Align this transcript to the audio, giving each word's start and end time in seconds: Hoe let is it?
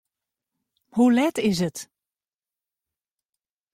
Hoe 0.93 1.13
let 1.17 1.37
is 1.49 1.59
it? 1.67 1.77